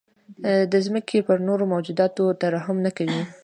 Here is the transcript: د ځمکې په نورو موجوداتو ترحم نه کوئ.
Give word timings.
د 0.71 0.73
ځمکې 0.85 1.17
په 1.27 1.33
نورو 1.47 1.63
موجوداتو 1.73 2.25
ترحم 2.41 2.77
نه 2.85 2.91
کوئ. 2.97 3.19